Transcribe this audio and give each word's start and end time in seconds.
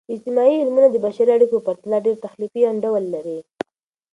اجتماعي 0.13 0.55
علمونه 0.61 0.87
د 0.91 0.95
بشري 1.05 1.31
اړیکو 1.37 1.55
په 1.59 1.65
پرتله 1.67 1.97
ډیر 2.05 2.15
تخلیقي 2.25 2.61
انډول 2.71 3.03
لري. 3.15 3.39